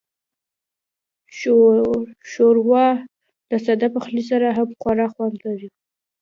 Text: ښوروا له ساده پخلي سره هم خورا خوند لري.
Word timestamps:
ښوروا 2.31 2.87
له 3.49 3.57
ساده 3.65 3.87
پخلي 3.95 4.23
سره 4.31 4.47
هم 4.57 4.69
خورا 4.81 5.07
خوند 5.13 5.35
لري. 5.45 5.69